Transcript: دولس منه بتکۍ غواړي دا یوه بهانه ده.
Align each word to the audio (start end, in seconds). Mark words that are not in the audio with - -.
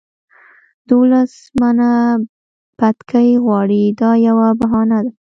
دولس 0.89 1.33
منه 1.61 1.89
بتکۍ 2.77 3.29
غواړي 3.45 3.83
دا 4.01 4.11
یوه 4.27 4.47
بهانه 4.59 4.97
ده. 5.05 5.09